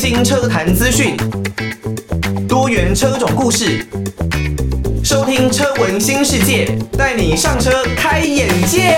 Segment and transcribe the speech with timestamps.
[0.00, 1.14] 新车坛资讯，
[2.48, 3.84] 多元车种故事，
[5.04, 8.96] 收听车闻新世界，带你上车开眼界。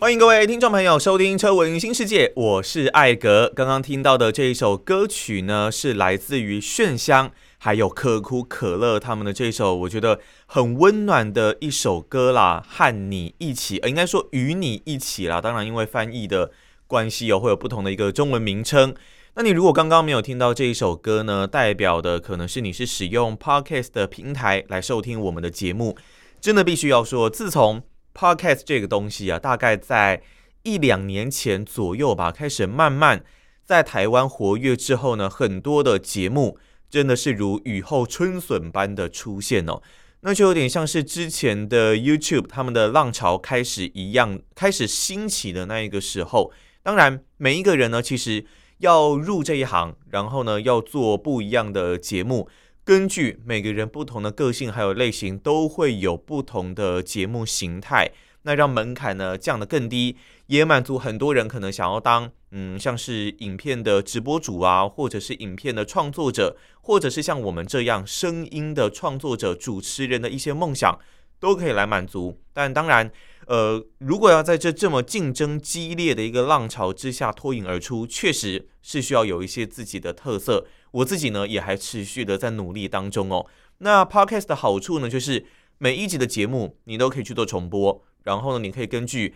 [0.00, 3.52] 欢迎各位听众朋友收听车闻新世界，我是艾格。
[3.54, 7.30] 刚刚听到的这一首歌曲呢，是来自于炫香。
[7.60, 15.40] 还有可苦可乐他们的这首，我觉得很温暖的一首歌啦，和你一起，呃，应该说与你一起啦。
[15.40, 16.52] 当然，因为翻译的
[16.86, 18.94] 关系哦，会有不同的一个中文名称。
[19.34, 25.96] 那你如果刚刚没有听到这一首歌呢，代表的可能是你是使用 Podcast 的平台来收听我们的节目。
[26.40, 27.82] 真的必须要说，自从
[28.14, 30.22] Podcast 这个东西啊，大概在
[30.62, 33.24] 一两年前左右吧，开始慢慢
[33.64, 36.56] 在台湾活跃之后呢，很多的节目。
[36.90, 39.82] 真的是如雨后春笋般的出现哦，
[40.20, 46.52] 那就有点像是之前的 YouTube 他们的浪潮开始一样，开始兴起的那一个时候。
[46.82, 48.46] 当然，每一个人呢，其实
[48.78, 52.48] 要入这一行，然后呢，要做不一样的节目，
[52.84, 58.10] 根据每个人不同的个性还有类型，都会有不同的节目形态。
[58.42, 62.30] 那让门槛呢降得更低，也满足很多人可能想要当。
[62.50, 70.98] 嗯，像是影片的直播主啊，或者是影片的创作者，或者是像我们这样声音的创作者、主持人的一些梦想，
[71.38, 72.40] 都可以来满足。
[72.54, 73.10] 但当然，
[73.46, 80.66] 呃，如果要在这这么竞争激烈的一个浪潮之下脱颖而出，确实是需要有一些自己的特色。
[80.92, 83.44] 我自己呢，也还持续的在努力当中哦。
[83.78, 85.44] 那 Podcast 的好处呢，就是
[85.76, 89.34] 每一集的节目你都可以去做重播，然后呢，你可以根据。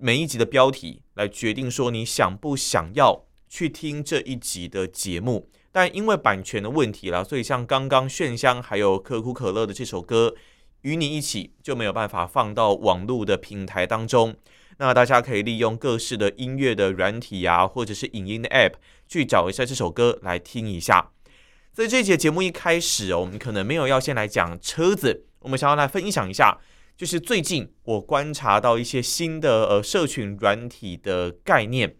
[0.00, 10.36] 每一集的标题来决定说你想不想要去听这一集的节目，但因为版权的问题啦，所以像刚刚炫香还有可口可乐的这首歌
[10.82, 14.36] 与你一起就没有办法放到网络的平台当中。
[14.76, 18.74] 那大家可以利用各式的音乐的软体啊，或者是影音的 App
[19.08, 21.10] 去找一下这首歌来听一下。
[21.72, 26.60] 在这节节目一开始哦，我们可能没有要先来讲车子，我们想要来分享一下。
[26.98, 31.94] 就是最近我观察到一些新的呃社群软体的概念。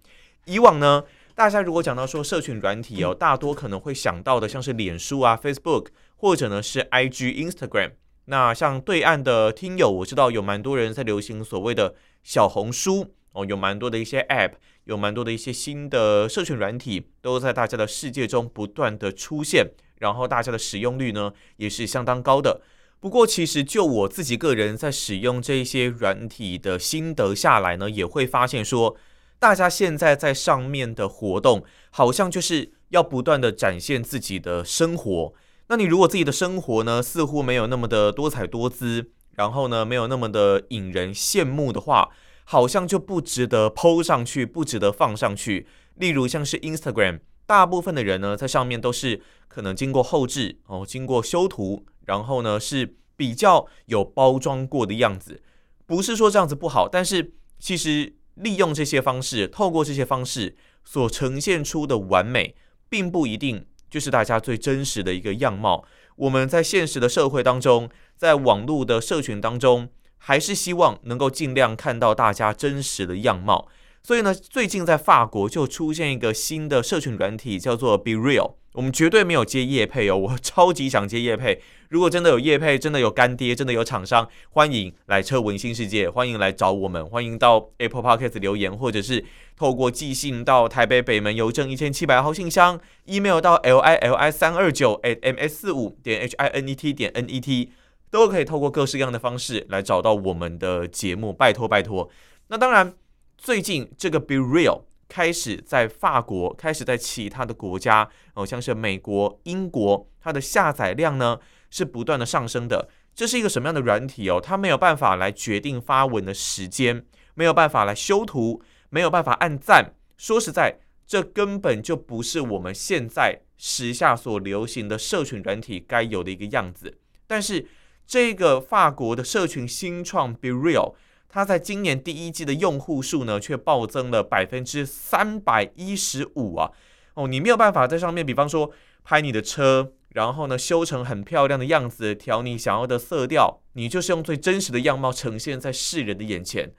[0.45, 1.05] 以往呢，
[1.37, 5.87] 大家如果讲到说社群软体哦，大多可能会想到的像是脸书啊、Facebook，
[6.17, 7.93] 或者呢是 IG、Instagram。
[8.25, 11.95] 那像对岸的听友，我知道有蛮多人在流行所谓的
[12.25, 19.65] 小红书哦，有蛮多的一些 App，有蛮多的一些新的社群软体都在大家的世界中不断的出现，
[20.01, 22.63] 然后大家的使用率呢也是相当高的。
[23.01, 28.97] 不过，其实就我自己个人在使用这些软体的心得下来呢，也会发现说，
[29.39, 35.33] 大家现在在上面的活动，好像就是要不断的展现自己的生活。
[35.69, 42.09] 那你如果自己的生活呢，似乎没有那么的多彩多姿，然后呢，没有那么的引人羡慕的话，
[42.43, 45.69] 好像就不值得 PO 上去，不值得放上去。
[45.95, 51.87] 例如像是 Instagram，大部分的人呢，在上面都是可能经过后置哦，经过修图。
[52.09, 55.43] 然后呢，是比较有包装过的样子，
[55.87, 62.57] 不是说这样子不好，但是其实利用这些方式，透过这些方式所呈现出的完美，
[62.89, 65.85] 并不一定就是大家最真实的一个样貌。
[66.17, 73.69] 我们在现实的社会当中，在网络的社群当中，还是希望能够尽量看到大家真实的样貌。
[74.03, 78.55] 所以呢，最近在法国就出现一个新的社群软体，叫做 Be Real。
[78.79, 81.61] 我们绝对没有接叶配哦， 我超级想接叶配。
[81.89, 89.25] 如果真的有叶配，真的有干爹，真的有厂商，欢迎来车闻新世界，欢迎来找我们，欢迎到 Apple Podcast 留言，或者是
[89.57, 96.93] 透过寄信到台北北门邮政一千七百号信箱，email 到 l i l i 三二九 at m s 四五点 h i n e t
[96.93, 97.73] 点 n e t，
[98.13, 102.09] 都可以透过各式各样的方式来找到我们的节目，拜托拜托。
[102.47, 102.95] 那当然，
[103.37, 111.41] 最近这个 Be Real 开始在法国，开始在其他的国家，哦，像是美国、英国，它的下载量呢，
[111.71, 114.41] 是不断的上升的，这是一个什么样的软体哦？
[114.41, 119.95] 它没有办法来决定发文的时间，没有办法来修图，没有办法按赞。
[120.17, 126.99] 说实在，这根本就不是我们现在时下所流行的社群软体该有的一个样子。
[127.27, 127.67] 但是，
[128.07, 130.95] 这个法国的社群新创 BeReal，
[131.29, 136.73] 它在今年第一季的用户数呢，却暴增了百分之三百一十五啊！
[137.15, 138.73] 哦，你没有办法在上面，比方说
[139.05, 139.93] 拍你的车。
[140.15, 146.73] 然后呢，修成很漂亮的样子，调你想要的色调，你就是用最真实的样貌呈现在世人的眼前，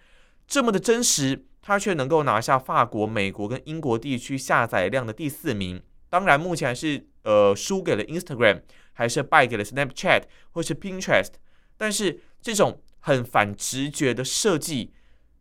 [0.48, 5.80] 这么的真实，它却能够拿下法国、美国跟英国地区下载量的第四名。
[6.10, 8.63] 当然，目前还是呃输给了 Instagram，
[8.94, 11.34] 还是败给了 Snapchat 或是 Pinterest。
[11.78, 14.94] 但是这种很反直觉的设计，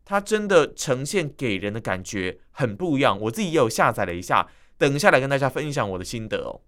[0.05, 3.19] 它真的呈现给人的感觉很不一样。
[3.21, 6.61] 我自己也有下载了一下，等一下来跟大家分享我的心得哦。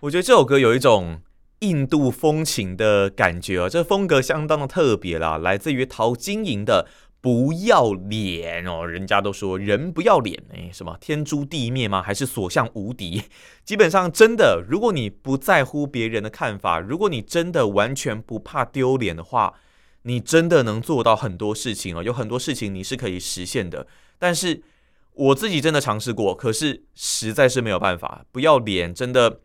[0.00, 1.22] 我觉得这首歌有一种
[1.60, 6.86] 印度风情的感觉哦，这风格相当的特别啦，来自于陶晶莹的。
[7.20, 8.86] 不要脸哦！
[8.86, 12.00] 人家都说人不要脸，哎，什么天诛地灭吗？
[12.00, 13.22] 还是所向无敌？
[13.64, 19.54] 基本上真的，如果你不在乎别人的看法，如果你真的完全不怕丢脸的话，
[20.02, 22.02] 你真的能做到很多事情哦。
[22.02, 23.88] 有很多事情你是可以实现的。
[24.18, 24.62] 但是
[25.14, 28.24] 我自己真的尝试过，可是实在是没有办法。
[28.30, 29.40] 不要脸，真的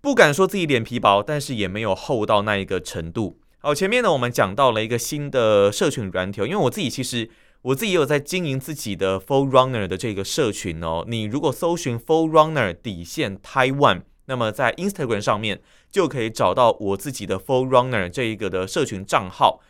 [0.00, 3.40] 不敢说自己脸皮薄，但是也没有厚到那一个程度。
[3.60, 7.28] 好，前面呢，我们讲到了一个新的社群软体，因为我自己其实
[7.62, 11.04] 我自己也有在经营自己的 4Runner 的这个社群哦。
[11.08, 15.60] 你如果搜寻 4Runner 底线 Taiwan，那么在 Instagram 上面
[15.90, 19.60] 就可以找到我自己的 4Runner 这一个的社群账号。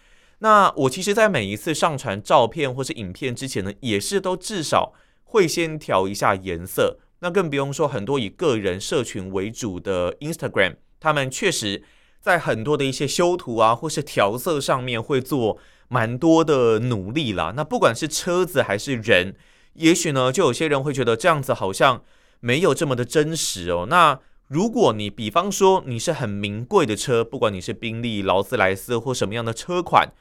[0.41, 4.93] 那我其实，在每一次上传照片或是影片之前呢，也是都至少
[5.25, 6.99] 会先调一下颜色。
[7.21, 11.83] 那更不用说很多以个人社群为主的 Instagram，他们确实。
[12.29, 15.57] 在很多的一些修图啊，或是调色上面会做
[15.89, 17.55] 蛮多的努力啦。
[17.57, 19.35] 那不管是车子还是人，
[19.73, 22.03] 也许呢，就有些人会觉得这样子好像
[22.41, 23.87] 没有这么的真实哦。
[23.89, 30.13] 那如果你比方说你是很名贵的车，不管你是宾利、劳斯莱斯或什么样的车款，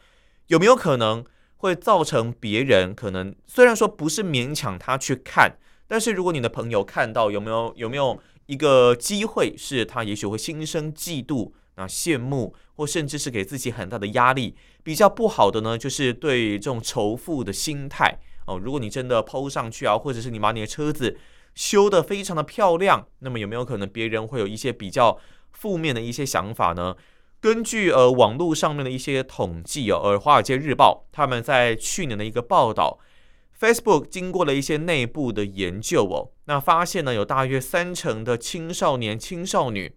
[0.48, 1.26] 有没有可能
[1.58, 5.58] 会造成别人可能虽然说不是勉强他去看，
[5.90, 11.52] 但是如果你的朋友看到，有没有有没有一个机会是他也许会心生嫉妒？
[11.78, 18.60] 那羡慕，或甚至是给自己很大的压力，比较不好的呢，就是对这种仇富的心态哦。
[18.60, 21.18] 如果你真的抛上去啊，或者是你把你的车子
[21.54, 25.20] 修得非常的漂亮，那么有没有可能别人会有一些比较
[25.52, 26.96] 负面的一些想法呢？
[27.40, 32.98] 根据呃网络上面的一些统计哦，而《华尔街日报》他们在去年的一个报道
[33.60, 39.94] ，Facebook 经过了一些内部的研究哦，那发现呢，有大约三成的青少年、青少女。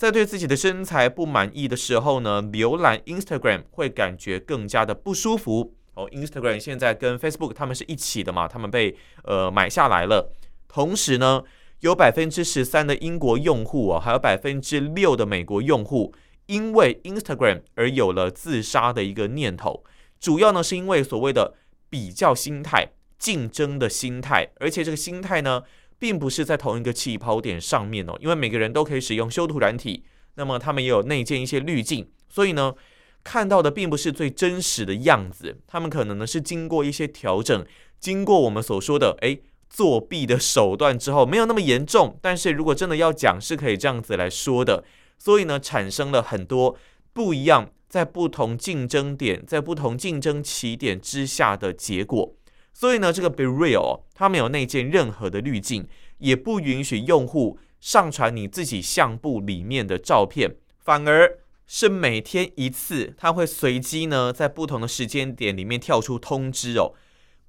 [0.00, 5.74] 在对自己的身材不满意的时候呢，浏览 Instagram 会感觉更加的不舒服。
[5.92, 10.32] 哦，Instagram 现在跟 Facebook 他们是一起的嘛，他们被呃买下来了。
[10.66, 11.42] 同时呢，
[11.80, 16.14] 有百分之十三的英国用户啊，还有百分之六的美国用户，
[16.46, 19.84] 因为 Instagram 而有了自杀的一个念头。
[20.18, 21.52] 主要呢是因为所谓的
[21.90, 25.62] 比较心态、竞争的心态，而且这个心态呢。
[26.00, 30.02] 并不是在同一个起跑点上面哦，因为每个人都可以使用修图软体，
[30.34, 32.74] 那么他们也有内建一些滤镜，所以呢，
[33.22, 37.64] 看到的并不是最真实的样子，他们可能呢是经过一些调整，
[38.00, 44.82] 经过我们所说的诶作弊的手段之后，没有那么严重，但是如果真的要讲，是可以这样子来说的，
[45.18, 46.76] 所以呢，产生了很多
[47.12, 52.34] 不一样，在不同竞争点，在不同竞争起点之下的结果。
[52.72, 55.86] 所以呢，这个 BeReal 它没有内建任何的滤镜，
[56.18, 66.94] 也不允许用户上传你自己相簿里面的照片，反而是每天一次，它会随机呢在不同的时间点里面跳出通知哦，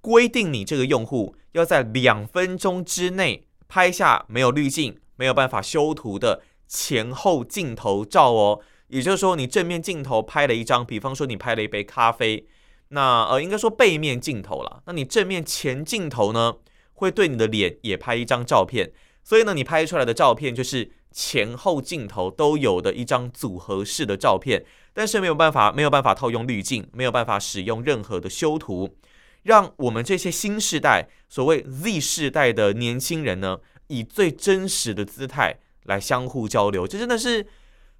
[0.01, 8.59] 规定你这个用户要在两分钟之内拍下没有滤镜、没有办法修图的前后镜头照哦。
[8.87, 12.45] 也就是说，你正面镜头拍了一张，比方说你拍了一杯咖啡。
[12.93, 14.83] 那呃，应该说背面镜头了。
[14.85, 16.55] 那你正面前镜头呢，
[16.93, 18.91] 会对你的脸也拍一张照片。
[19.23, 24.65] 所以呢，你拍出来的照片就是前后镜头都有的一张组合式的照片。
[24.93, 28.97] 但是没有办法，没有办法套用滤镜，没有办法使用任何的修图，
[29.43, 36.85] 让我们这些新世代，所谓 Z 世代的年轻人呢，以最真实的姿态来相互交流。
[36.85, 37.47] 这真的是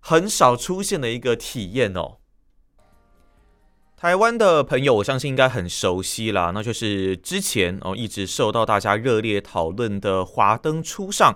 [0.01, 2.17] 很少出现的一个体验哦。
[4.01, 11.31] 台湾的朋友，我相信应该很熟悉啦，那就是之前哦一直受到大家热烈讨论的《华灯初上》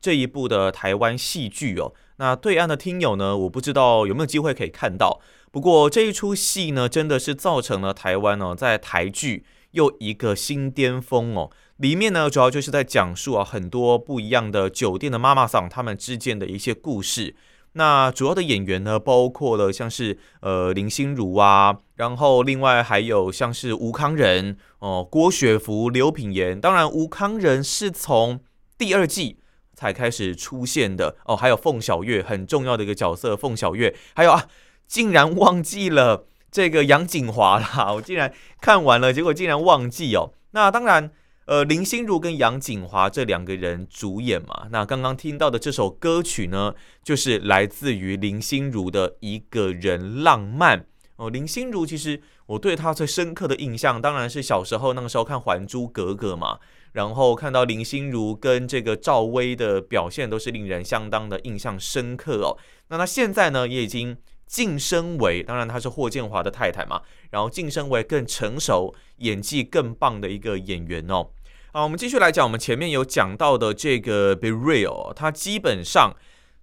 [0.00, 1.92] 这一部的台湾戏剧哦。
[2.16, 5.20] 那对岸的听友呢，我不知道有没有机会可以看到。
[5.52, 11.50] 不过这一出戏呢，真的是造成了台湾哦在台剧又一个新巅峰哦。
[11.76, 17.36] 里面呢，主要就是在讲述啊很多不一样的酒店的妈妈桑他们之间的一些故事。
[17.78, 26.58] 那主要的演员呢，包括了像是呃林心如啊，然后另外还有像是吴康仁哦、郭雪芙、刘品言。
[26.58, 28.40] 当然，吴康仁是从
[28.78, 29.40] 第二季
[29.74, 31.36] 才开始出现的哦。
[31.36, 33.94] 还有凤小岳，很重要的一个角色，凤小岳。
[34.14, 34.46] 还有啊，
[34.86, 40.32] 竟然忘记了这个杨谨华啦，我竟然看完了，结果竟然忘记哦。
[40.52, 41.10] 那当然。
[41.46, 46.74] 呃，林心如跟杨景华这两个人主演嘛，那刚刚听到的这首歌曲呢，
[47.04, 50.84] 就是来自于林心如的一个人浪漫
[51.14, 56.58] 哦，林心如其实我对她最深刻的印象，当然是小时候那个时候看《还珠格格》嘛，
[56.94, 62.58] 然后看到林心如跟这个赵薇的表现，都是令人相当的印象深刻哦。
[62.88, 64.16] 那她现在呢，也已经
[64.48, 71.28] 晋升为，当然她是霍建华的太太嘛，然后晋升为更成熟、演技更棒的一个演员哦。
[71.76, 76.16] 好，我们继续来讲，我们前面有讲到的这个 BeReal，它基本上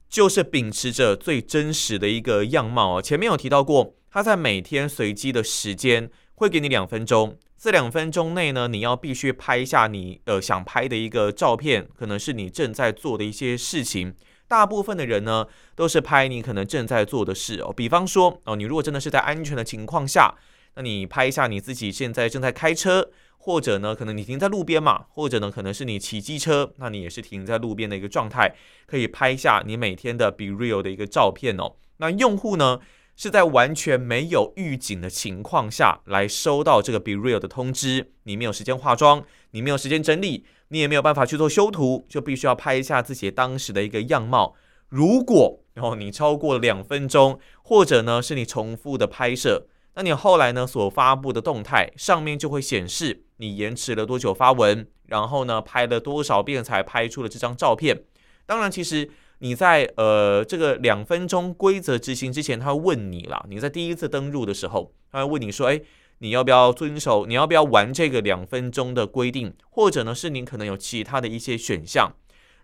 [0.09, 2.99] 就是秉持着最真实的一个样貌哦。
[2.99, 3.93] 前面有提到过。
[4.09, 14.15] 它在每天随机的时间会给你两分钟，这两分钟内呢，你要必须拍一下你呃想拍的一个照片，可能是你正在做的一些事情。
[14.47, 20.33] 大部分的人呢都是拍你可能正在做的事哦，比方说哦，你如果真的是在安全的情况下，
[20.75, 31.75] 那你拍一下你自己现在正在开车，或者呢可能你停在路边嘛，或者呢可能是你骑机车，那你也是停在路边的一个状态，可以拍一下你每天的 BeReal 的一个照片哦。
[31.97, 32.79] 那用户呢？
[33.15, 44.55] 是在完全没有预警的情况下来收到这个 BeReal 的通知，你没有时间化妆，你没有时间整理，你也没有办法去做修图，就必须要拍一下自己当时的一个样貌。
[44.89, 58.03] 如果然后你超过两分钟，或者呢是你重复的拍摄，那你后来呢所发布的动态上面就会显示你延迟了多久发文，然后呢拍了多少遍才拍出了这张照片。
[58.45, 59.09] 当然，其实。
[59.39, 63.43] 你在呃这个两分钟规则执行之前，他会问你啦。
[63.49, 65.83] 你在第一次登录的时候，他会问你说：“诶，
[66.19, 67.25] 你要不要遵守？
[67.25, 69.53] 你要不要玩这个两分钟的规定？
[69.69, 72.13] 或者呢，是你可能有其他的一些选项？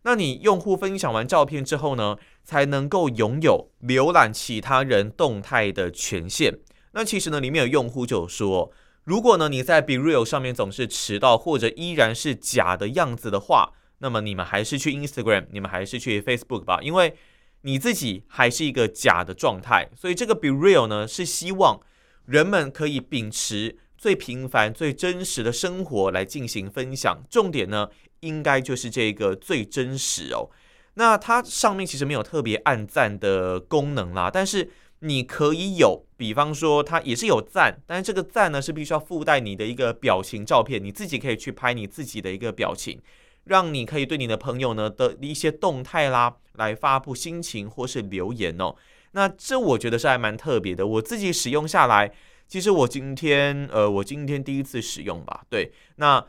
[0.04, 6.60] 那你用户分享完照片之后呢，才能够拥有浏览其他人动态的权限。
[6.92, 8.72] 那其实呢，里面有用户就说，
[9.04, 17.18] 如果呢你在 BeReal 上面总是迟到，或者依然是假的样子的话。”那么你们还是去 Instagram，你们还是去 Facebook 吧，因为
[17.64, 21.82] 你自己还是一个假的状态，所以这个 BeReal 呢是希望
[22.26, 27.22] 人们可以秉持最平凡、最真实的生活来进行分享。
[27.30, 27.90] 重点呢，
[28.22, 30.50] 应该就是这个最真实哦。
[30.94, 43.00] 那它上面其实没有特别按赞的功能啦，但是你可以有，比方说它也是有赞，但是这个赞呢是必须要附带你的一个表情照片，你自己可以去拍你自己的一个表情。
[43.46, 48.76] 让你可以对你的朋友呢的一些动态啦，来发布心情或是留言哦。
[49.14, 50.86] 那这我觉得是还蛮特别的。
[50.86, 52.12] 我自己使用下来，
[52.48, 55.46] 其实我今天呃，我今天第一次使用吧。
[55.50, 56.24] 对，那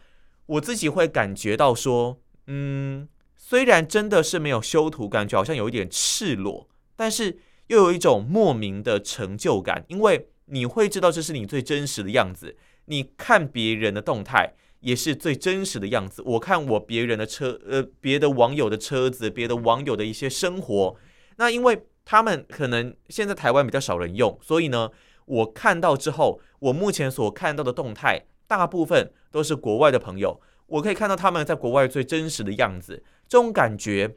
[0.46, 3.06] 我自己会感觉到说，嗯，
[3.36, 7.38] 虽然真的是没有修图，感觉好像有一点赤裸，但是
[7.70, 12.56] 又有一种莫名的成就感，因为你会知道这是你最真实的样子。
[12.84, 14.52] 你看别人的动态。
[14.80, 16.22] 也是最真实的样子。
[16.24, 20.96] 我看我别人的车，呃，别的网友的车子，别的网友的一些生活。
[21.36, 24.90] 那因为他们可能现在台湾比较少人用，所以呢，
[25.26, 30.40] 我看到之后，我目前所看到的动态，大部分都是国外的朋友。
[30.68, 34.16] 我可以看到他们在国外最真实的样子，这种感觉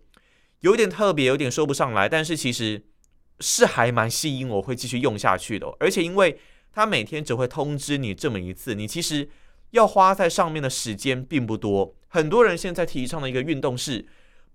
[0.62, 2.08] 有点特别，有点说不上来。
[2.08, 2.82] 但是其实
[3.44, 5.68] 是还蛮吸引我会继续用下去的。
[5.80, 6.40] 而且因为
[6.72, 9.30] 他每天只会通知你这么一次，你其实。
[9.74, 14.06] 要花在上面的时间并不多，很多人现在提倡的一个运动是，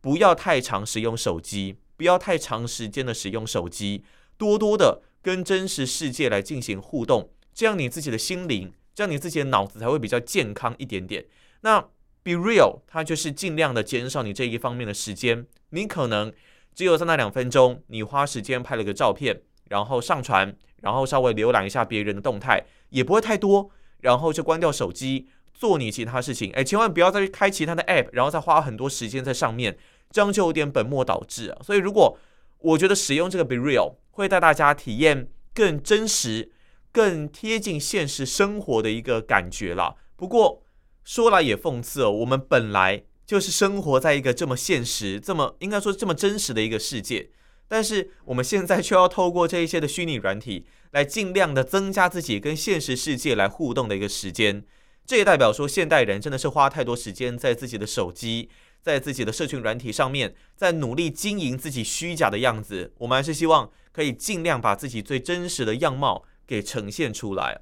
[0.00, 4.04] 不要太长使用手机，不要太长时间的使用手机，
[4.36, 11.26] 多多的跟真实世界来进行互动，这样你自己的心灵，这样你自己的脑子才会比较健康一点点。
[11.62, 11.84] 那
[12.22, 16.32] BeReal 它就是尽量的减少你这一方面的时间，你可能
[16.78, 23.68] 只有在那两分钟，你花时间拍了个照片，然后上传，然后稍微浏览一下别人的动态，也不会太多。
[24.02, 26.52] 然后就关掉手机，做你其他事情。
[26.52, 29.76] 哎，千万不要再去开其他的 app，然后再花很多时间在上面，
[30.12, 31.58] 这样就有点本末倒置啊。
[31.64, 32.16] 所以，如果
[32.60, 36.52] 我觉得使用这个 BeReal 会带大家体验更真实、
[36.92, 39.96] 更贴近现实生活的一个感觉啦。
[40.14, 40.62] 不过
[41.02, 47.28] 说来也讽刺哦，我们本来就是生活在一个这么现实、这么应该说这么真实的一个世界。
[47.68, 54.64] 但是我们现在却要透过这一些的虚拟软体来尽量的增加自己跟现实世界来互动的一个时间，
[55.04, 58.48] 这也代表说现代人真的是花太多时间在自己的手机，
[58.80, 62.94] 在自己的社群软体上面，在努力经营自己虚假的样子。
[62.96, 67.60] 我们还是希望可以尽量把自己最真实的样貌给呈现出来。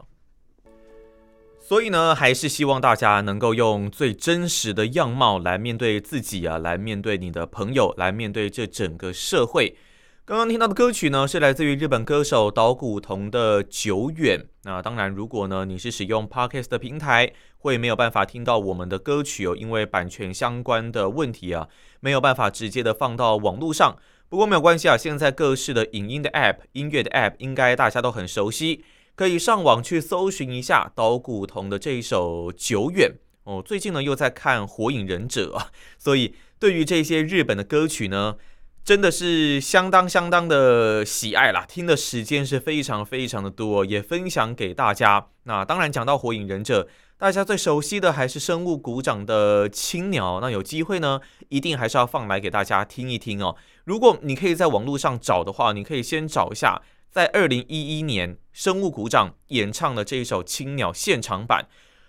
[1.69, 9.77] 所以呢，还是希望大家能够用最真实的样貌来面对自己啊，来面对你的朋友，来面对这整个社会。
[10.25, 14.39] 刚刚听到的歌曲呢，是来自于日本歌手岛谷瞳的《久远》。
[14.63, 21.67] 那当然，如果呢你是使用 Podcast 的平台，会没有办法听到我们的歌曲哦，因为版权相关的问题啊，
[21.99, 23.97] 没有办法直接的放到网络上。
[24.29, 28.85] 不过没有关系啊，现在各式的影音的 App、音乐的 App，应该大家都很熟悉，
[29.17, 33.11] 可以上网去搜寻一下岛谷瞳的这一首《久远》
[33.51, 33.63] 哦。
[33.65, 35.57] 最近呢又在看《火影忍者》，
[35.99, 38.37] 所以对于这些日本的歌曲呢，
[38.85, 45.29] 真的是相当相当的喜爱啦，听的时间是非常非常的多，也分享给大家。
[45.45, 46.83] 那当然讲到《火影忍者》，
[47.17, 50.41] 大家最熟悉的还是生物股长的青鸟。
[50.43, 51.19] 那有机会呢，
[51.49, 53.57] 一定还是要放来给大家听一听哦。
[53.85, 56.83] 如果你可以在网络上找的话，你可以先找一下。
[57.17, 61.67] 在二零一一年，生物股长演唱的这一首《青鸟》现场版，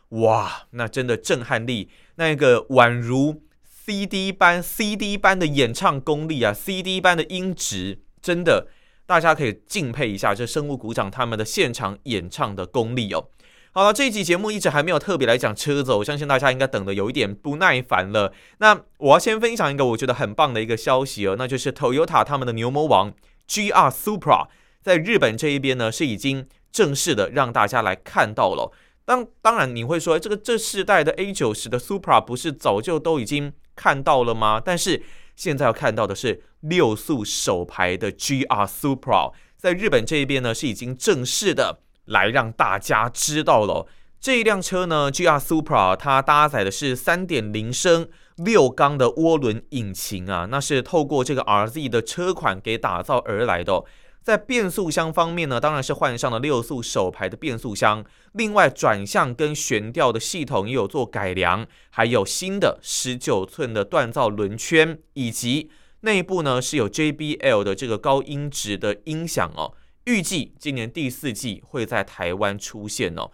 [0.09, 8.67] 哇，那真的震撼力，那个宛如 CD 般 CD 般的演唱功力啊，CD 般的音质，真的，
[9.05, 13.29] 大家可以敬佩一下这生物股长他们的现场演唱的功力哦。
[13.71, 18.33] 好了，这一集节目一直还没有特别来讲车子，我相信大家应该等得有一点不耐烦了。
[18.57, 23.13] 那我要先分享一个我觉得很棒的一个消息哦，那就是 Toyota 他们的牛魔王
[23.47, 24.47] GR Supra。
[24.87, 28.71] 在日本这一边呢，是已经正式的让大家来看到了。
[29.03, 34.61] 当当然你会说，这个这世代的 A 九十的 Supra 不是早就都已经看到了吗？
[34.63, 35.03] 但是
[35.35, 43.87] 现在要看到的是六速手排的 GR Supra，在日本这一边呢，是已经正式的来让大家知道了。
[44.21, 53.83] 这一辆车呢，GR Supra 它搭载的是三点零升六缸的涡轮引擎啊，那是透过这个 RZ 的车款给打造而来的。
[54.27, 58.03] 在变速箱方面呢，当然是换上了六速手排的变速箱，
[58.33, 65.69] 另外转向跟悬吊的系统也有做改良，还有新的十九寸的锻造轮圈，以及
[66.01, 69.73] 内部呢是有 JBL 的这个高音质的音响哦。
[70.03, 73.31] 预计今年第四季会在台湾出现哦。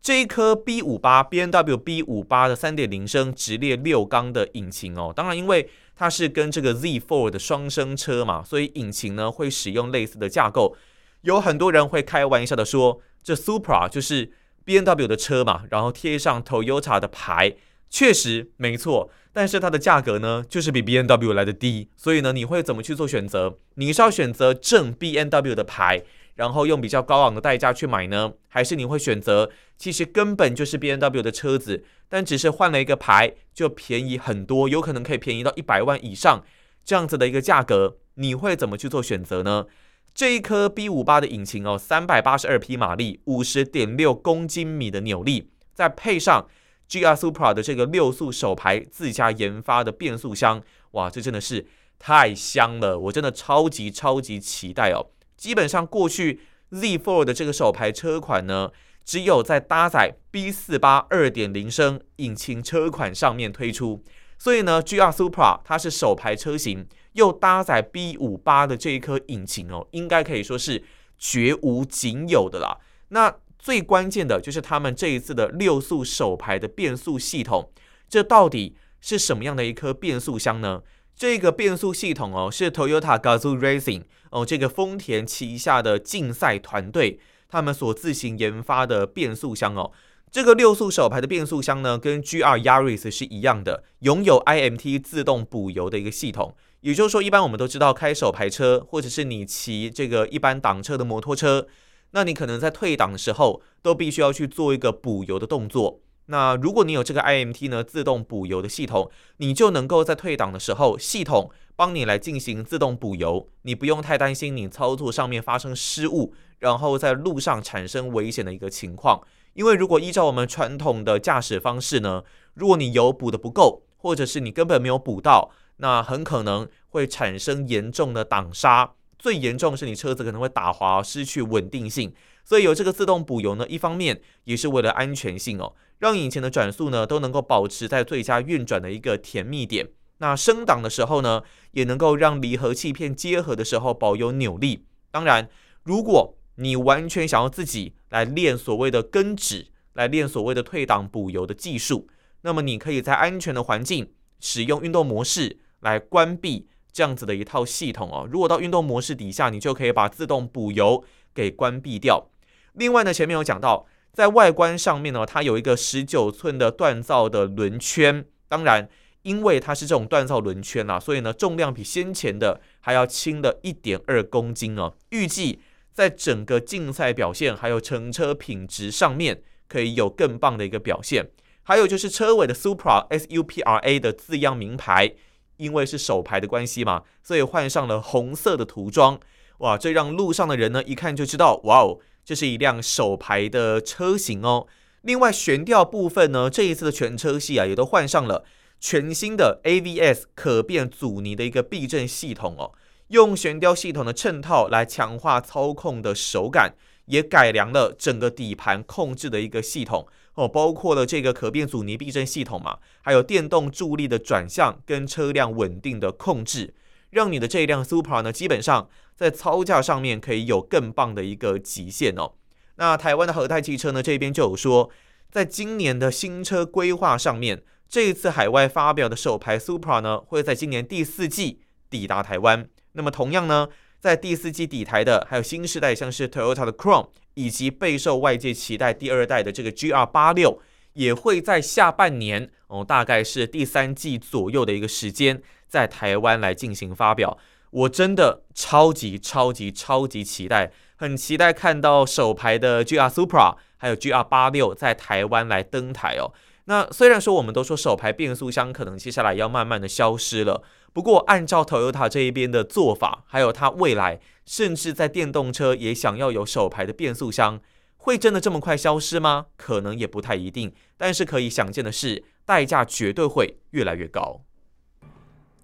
[0.00, 10.76] 这一颗 B 五八 BNWB 五八的三点零升直列六缸的引擎哦，当然因为它是跟这个 Z4 的双生车嘛，所以引擎呢会使用类似的架构。
[11.22, 14.32] 有很多人会开玩笑的说，这 Supra 就是
[14.64, 17.54] B N W 的车嘛，然后贴上 Toyota 的牌，
[17.88, 19.10] 确实没错。
[19.32, 23.58] 但是它的价格呢，就是比 B N W 来的低，所以呢，你会怎么去做选择？
[23.76, 26.02] 你是要选择正 B N W 的牌？
[26.34, 36.42] 然后用比较高昂的代价去买呢，还是你会选择其实根本就是 BMW 的车子，但只是换了一个牌就便宜很多，有可能可以便宜到一百万以上
[36.84, 39.66] 这样子的一个价格，你会怎么去做选择呢？
[40.14, 46.48] 这一颗 B 五八的引擎哦，三百八十二匹马力，五十点六公斤米的扭力，再配上
[46.88, 51.66] GR Supra 的这个六速手排自家研发的变速箱，哇，这真的是
[51.98, 55.06] 太香了，我真的超级超级期待哦。
[55.42, 56.38] 基本上过去
[56.70, 58.70] Z4 的这个首排车款呢，
[59.04, 64.04] 只有在搭载 B48 二点零升引擎车款上面推出，
[64.38, 70.84] 所以呢，GR Supra 它是首排车型，又搭载 B58 的这一颗引擎哦，应该可以说是
[71.18, 72.78] 绝无仅有的啦。
[73.08, 77.72] 那最关键的就是他们这一次的六速手排的变速系统，
[78.08, 80.82] 这到底是什么样的一颗变速箱呢？
[81.16, 89.92] 这个变速系统哦，是 Toyota Gazoo Racing 哦，这个丰田旗下的竞赛团队他们所自行研发的变速箱哦。
[90.30, 96.56] 这个六速手排的变速箱呢，跟 GR Yaris 是一样的，拥有 IMT 自动补油的一个系统。
[96.80, 101.68] 也就是说，一般我们都知道开手排车，或者是你骑这个一般挡车的摩托车，
[102.12, 106.00] 那你可能在退档的时候，都必须要去做一个补油的动作。
[106.32, 119.20] 那如果你有这个 IMT 呢，自动补油的系统，你就能够在退档的时候，系统帮你来进行自动补油，你不用太担心你操作上面发生失误，然后在路上产生危险的一个情况。
[119.52, 132.14] 因为如果依照我们传统的驾驶方式呢，如果你油补的不够，或者是你根本没有补到，那很可能会产生严重的挡刹，最严重是你车子可能会打滑，失去稳定性。
[132.44, 139.88] 所以有这个自动补油呢，一方面也是为了安全性哦，让引擎的转速呢都能够保持在最佳运转的一个甜蜜点。
[140.18, 144.84] 那升档的时候呢，也能够让离合器片结合的时候保有扭力。
[145.10, 145.48] 当然，
[145.82, 152.08] 如果你完全想要自己来练所谓的跟指，来练所谓的退档补油的技术，
[152.42, 158.28] 那么你可以在安全的环境使用运动模式来关闭这样子的一套系统哦。
[158.30, 162.28] 如果到运动模式底下，你就可以把自动补油给关闭掉。
[162.74, 168.24] 另外呢，前面有讲到，在外观上面呢，它有一个十九寸的锻造的轮圈。
[168.48, 168.88] 当然，
[169.22, 174.94] 因为它是这种锻造轮圈啊，所以呢，重量比先前的还要轻了一点二公斤哦。
[175.10, 175.60] 预计
[175.92, 181.30] 在整个竞赛表现还有乘车品质上面，可以有更棒的一个表现。
[181.62, 185.14] 还有就是车尾的 Supra S U P R A 的字样名牌，
[185.58, 189.20] 因为是手牌的关系嘛，所以换上了红色的涂装。
[189.58, 192.00] 哇，这让路上的人呢一看就知道，哇哦。
[192.24, 194.66] 这是一辆手排的车型哦。
[195.02, 198.44] 另外悬吊部分呢，这一次的全车系啊，也都换上了
[198.78, 202.72] 全新的 AVS 可变阻尼的一个避震系统哦。
[203.08, 206.74] 用悬吊系统的衬套来强化操控的手感，
[207.06, 216.72] 也改良了整个底盘控制的一个系统哦，包括了这个可变阻尼避震系统嘛，还有电动助力的转向跟车辆稳定的控制，
[217.10, 222.32] 让你的这一辆 Super 呢，基本上在操价上面可以有更棒的一个极限哦。
[222.76, 224.90] 那台湾的和泰汽车呢，这边就有说，
[225.30, 232.68] 在今年的新车规划上面，这一次海外发表的首排 Supra 呢，会在今年第四季抵达台湾。
[232.92, 233.68] 那么同样呢，
[234.00, 240.58] 在第四季抵台的还有新世代，像是 Toyota 的 Crown，以及备受外界期待第二代的这个 GR86，
[240.94, 247.38] 也会在下半年哦，大概是第三季左右的一个时间，在台湾来进行发表。
[247.72, 256.32] 我真的超级超级超级期待，很期待看到首排的 GR Supra，还有 GR86 在台湾来登台哦。
[256.66, 267.58] 那虽然说我们都说手排变速箱可能接下来要慢慢的消失了，不过按照 Toyota 这一边的做法，还有它未来甚至在电动车也想要有手排的变速箱，
[267.96, 269.46] 会真的这么快消失吗？
[269.56, 270.72] 可能也不太一定。
[270.98, 274.42] 但是可以想见的是，代价绝对会越来越高。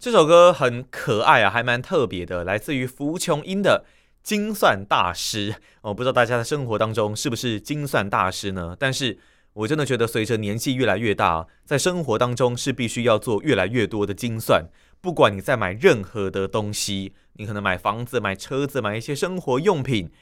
[0.01, 3.85] 这首歌很可爱啊，还蛮特别的，来自于福琼英的
[4.23, 5.57] 精算大师。
[5.83, 8.77] 我不知道大家在生活当中是不是精算大师呢？
[8.79, 9.19] 但是。
[9.55, 14.67] 我真的觉得，随着年纪越来越大，在生活当中是必须要做越来越多的精算。
[15.01, 20.13] 不管你在买任何的东西，你可能买房子、买车子、买一些生活用品，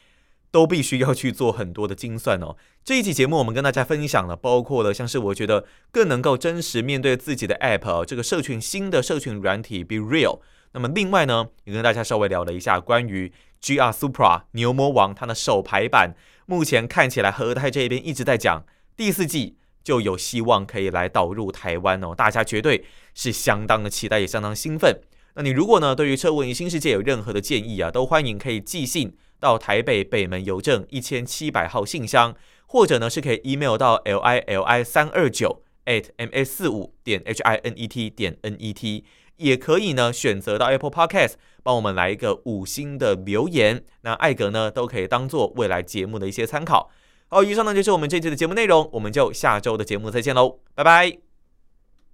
[0.56, 2.56] 都必须要去做很多的精算哦。
[2.82, 10.40] 这一期节目，我们跟大家分享了，包括了像是我觉得更能够真实面对自己的 App 哦，这个社群新的社群软体 Be Real。
[10.72, 16.14] 那么另外呢，也跟大家稍微聊了一下关于 GR Supra 牛魔王它的首排版，
[16.46, 18.64] 目前看起来和泰这边一直在讲。
[18.96, 25.02] 第四季就有希望可以来导入台湾哦，大家绝对是相当的期待，也相当兴奋。
[25.34, 32.35] 那你如果呢，对于车闻新世界有任何的建议啊，都欢迎可以寄信到台北北门邮政一千七百号信箱，
[32.66, 37.87] 或者呢是可以 email 到 l i l i 三二九 at m s 四五点 h i n e
[37.87, 39.05] t 点 n e t，
[39.37, 46.90] 也可以呢选择到 Apple Podcast 帮我们来一个五星的留言，那艾格呢都可以当做未来节目的一些参考。
[47.29, 51.25] 好，以上呢就是我们这期的节目内容，我们就下周的节目再见喽，拜拜。